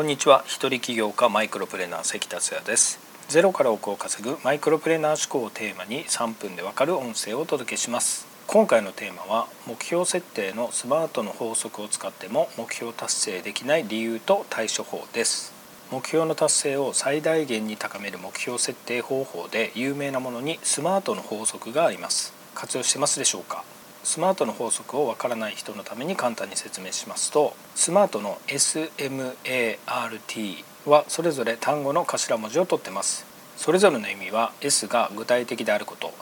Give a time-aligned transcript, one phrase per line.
[0.00, 0.42] こんにちは。
[0.46, 2.98] 一人起業家マイクロプレーナー関達也です。
[3.28, 8.26] ゼロから億を稼ぐマイクロプレーナー思考をテーマに3分でわかる音声をお届けします。
[8.46, 15.52] 今回のテーマは目標設定のスマートの法則を使っても目標達成できない理由と対処法です。
[15.92, 22.32] 目標の達成を最大限に高める目標設定方法で有名なものにスマートの法則があります。
[22.54, 23.64] 活用してますでしょうか？
[24.02, 29.44] スマートの法則をわからない人のために簡単に説明しますとスマートの SMART
[30.86, 33.26] はそれぞれ単語の頭文字を取ってます。
[33.56, 36.12] それぞれの意味は S が具体的であること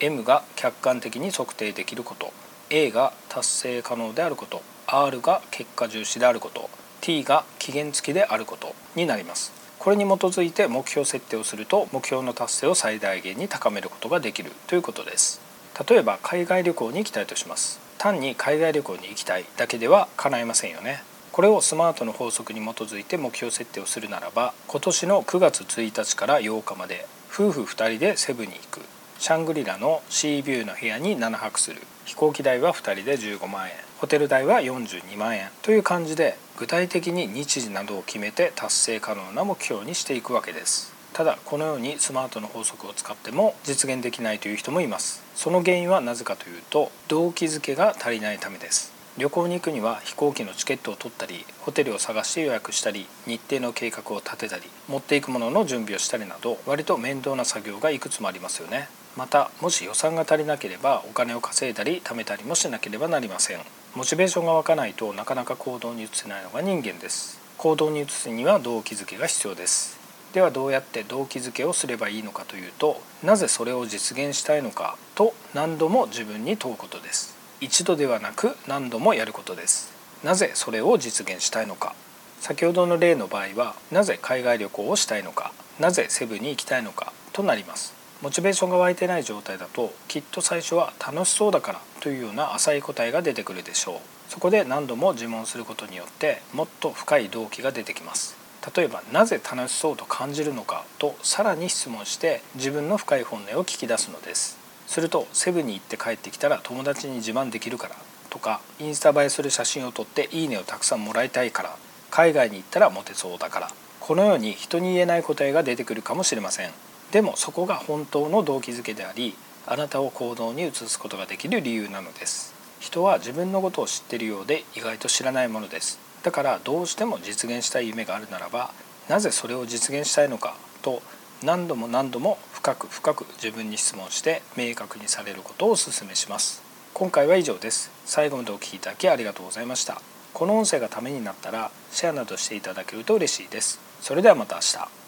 [0.00, 2.32] M が客観的に測定できること
[2.70, 6.70] A が達成可能であること R が結果重視であること
[7.02, 9.52] T が期限付きであることになります。
[9.78, 15.45] これに基づいて目標設定をすると目標の達成を最大限に高めることができるということです。
[15.88, 17.80] 例えば海外旅行に行きたいとします。
[17.98, 21.02] 単に海外旅行に行きたいだけでは叶いませんよね。
[21.32, 28.80] これをスマートの法則に基づいて目標設定をするならば今年の9月1日から8日まで夫婦2人でセブンに行く。
[29.18, 31.82] シャングリラのシービューの部屋に7泊する。
[32.06, 33.74] 飛行機代は2人で15万円。
[33.98, 35.50] ホテル代は42万円。
[35.60, 40.95] という感じで具体的に日時などを決めて達成可能な目標にしていくわけです。
[41.16, 45.22] ただこのようにスマートの法則を使っても実現できないという人もいます。
[45.34, 48.92] その原因はなぜかというと動機づけが足りないためです。
[49.16, 58.90] 旅行に行くには飛行機のチケットを取ったりホテルを探して予約したり日程の計画を立てたり持っていくものの準備をしたりなど割と面倒な作業がいくつもありますよね。
[59.16, 63.60] またもし予算が足りなければお金を稼いだり貯めたりもしなければなりません。
[63.94, 67.40] モチベーションが湧かないとなかなか行動に移せないのが人間です。
[67.56, 69.95] 行動に移すには動機づけが必要です。
[70.36, 77.34] ではどうやって動機づけをすればいいのかというとなぜそれを実現したいのかと何度も自分に問うことです。
[77.62, 79.94] 一度ではなく何度もやることです。
[80.22, 81.94] なぜそれを実現したいのか。
[82.38, 85.54] 先ほどの例の場合はなぜ海外旅行をしたいのか。
[85.80, 87.14] なぜセブンに行きたいのか。
[87.32, 87.94] となります。
[88.20, 94.30] モチベーションが湧いてない状態だときっと最初は楽しそうだからというような浅い答えが出てくるでしょう。
[94.30, 98.45] そこで何度も自問することによってもっと深い動機が出てきます。
[98.74, 104.58] 例えばなぜ楽しそうと感じるのかとさらに質問して自分の深い本音を聞き出すのです。
[104.86, 107.96] するとセブンに行って帰ってきたら友達に自慢できるから
[108.30, 111.76] とかインスタ映えする写真を撮っていいねをたくさんもらいたいから
[112.10, 116.70] 海外に行ったらモテそうだからこのように人に言えない答えが出てくるかもしれません。
[117.12, 119.34] でもそこが本当の動機づけであり
[119.66, 122.54] あなたを行動に移すことができる理由なのです。
[122.78, 125.98] 人は自分のことを知っているようで意外と知らないものです。
[126.26, 128.72] だからどうしても実現したい夢があるならば
[129.08, 131.00] なぜそれを実現したいのかと
[131.44, 136.64] 何度も何度も深く深く自分に質問して明確にされることをお勧めします。
[136.94, 137.92] 今回は以上です。
[138.04, 140.02] 最後までお聴きいただきありがとうございました。
[140.34, 143.78] この音声がためになったらシェアなどしていただけると嬉しいです。
[144.00, 145.05] それではまた明日。